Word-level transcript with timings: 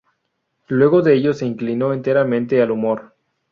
Luego 0.69 1.03
de 1.03 1.13
ello 1.13 1.31
se 1.35 1.45
inclinó 1.45 1.93
enteramente 1.93 2.59
al 2.59 2.71
humor. 2.71 3.13